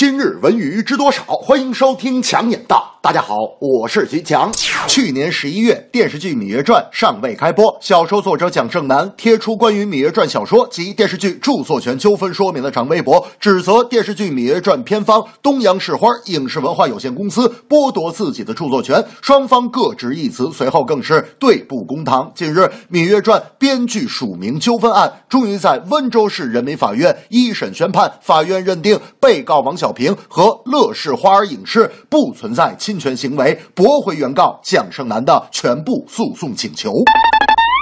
[0.00, 1.24] 今日文娱知多少？
[1.24, 3.00] 欢迎收听强眼道。
[3.02, 4.48] 大家好，我是徐强。
[4.86, 20.50] 去年十一月，电视剧《芈月传》尚未开播，小说作者蒋胜男贴出关于《芈月传》小说及电视剧著作权纠纷说明的长微博，指责电视剧《芈月传》片方东阳市花影视文化有限公司剥夺自己的著作权，双方各执一词。
[20.52, 22.30] 随后更是对簿公堂。
[22.34, 22.60] 近日，
[22.90, 37.04] 《芈月传》编剧署名纠纷案终于在温州市人民法院一审宣判，法院认定被告王小平和乐视花儿影视不存在侵权行为，驳回原告蒋胜男的全部诉讼请求。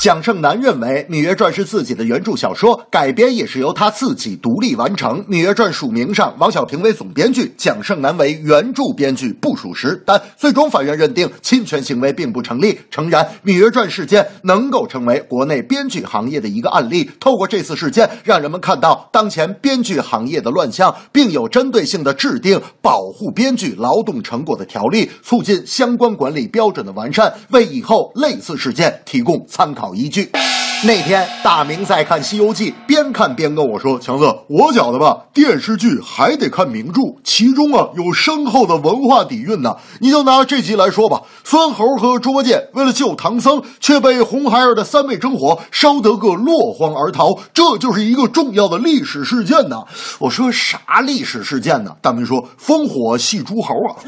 [0.00, 5.22] 蒋胜男认为，《芈月传》是自己的原著小说，改编也是由他自己独立完成。
[5.28, 10.02] 《芈月传》署名上，王小平为总编剧，蒋胜男为原著编剧不属实。
[10.06, 17.10] 但最终法院认定侵权行为并不成立，诚然，《芈月传》事件能够成为国内编剧行业的一个案例。
[17.20, 29.89] 透过这次事件，让人们看到当前编剧行业的乱象，并有针对性的制定保护编剧劳动成果的条例，促进相关管理标准的完善，为以后类似事件提供参考。
[29.94, 30.30] 一句。
[30.82, 39.76] 那天，大明在看《西游记》，边看边跟我说：“强子，我觉得吧，电视剧还得看名著，其中啊有深厚的文化底蕴呢。
[39.98, 49.82] 你就拿这集来说吧，孙猴和猪八戒为了救唐僧，却被红孩儿的三昧真火烧得个落荒而逃，这就是一个重要的历史事件呢。”
[50.18, 54.00] 我说：“啥历史事件呢？”大明说：“烽火戏诸侯啊。”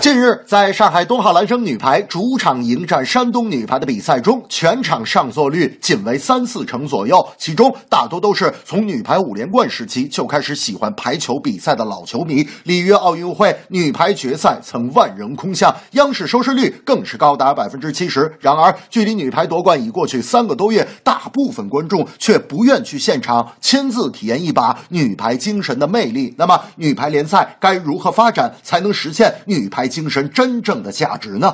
[0.00, 12.48] 近日，在上海东浩蓝生女排主场迎战山东女排的比赛中，全场上座率仅为三四成左右，其中大多都是从女排五连冠时期就开始喜欢排球比赛的老球迷。
[12.64, 18.32] 里约奥运会女排决赛曾万人空巷，央视收视率更是高达百分之七十。
[18.40, 26.34] 然而，距离女排夺冠已过去三个多月，大部分观众却不愿去现场亲自体验一把女排精神的魅力。
[26.38, 29.89] 那么，女排联赛该如何发展才能实现女排？
[29.90, 31.52] 精神真正的价值呢？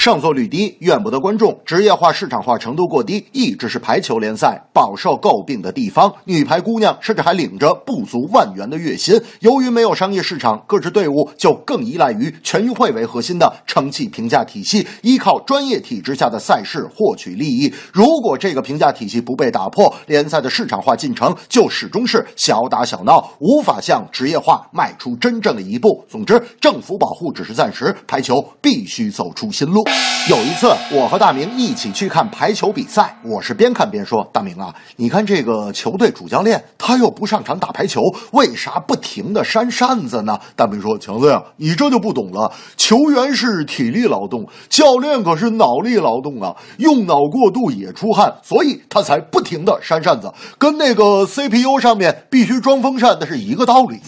[0.00, 6.10] 上座率低，怨不得观众；职业化、市场化程度过低，一直是排球联赛饱受诟病的地方。
[6.24, 9.20] 女排姑娘甚至还领着不足万元的月薪。
[9.40, 17.70] 由于没有商业市场，各支队伍就更依赖于全运会为核心的成绩评价体系，依靠专业体制下的赛事获取利益。
[17.92, 26.02] 如果这个评价体系不被打破，联赛的市场化进程就始终是小打小闹，无法向职业化迈出真正的一步。
[26.08, 29.84] 总之，政府保护只是暂时，排球必须走出新路。
[30.28, 38.00] 有一次，我和大明一起去看排球比赛，我是边看边说：“大明啊，你看这个球队主教练他又不上场打排球，
[38.32, 42.52] 为啥不停的扇扇子呢？”大明说：“强子呀，你这就不懂了。
[42.76, 53.98] 球员是体力劳动，教练可是脑力劳动啊，用脑过度也出汗，所以他才不停的扇扇子，跟那个 CPU 上面必须装风扇那是一个道理。”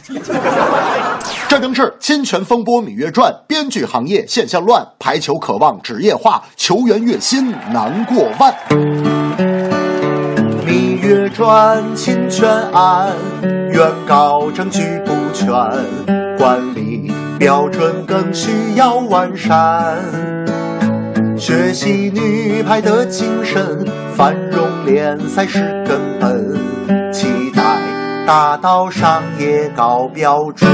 [1.49, 8.53] 这正是侵权风波《芈月传》，编剧行业现象乱，排球可望职业化，球员月薪难过万。
[10.67, 13.13] 《芈月传》侵权案，
[13.71, 15.47] 原告证据不全，
[16.37, 19.97] 管理标准更需要完善。
[21.39, 23.87] 学习女排的精神，
[24.17, 26.59] 繁荣联赛是根本，
[27.13, 27.63] 期待
[28.27, 30.69] 达到商业高标准。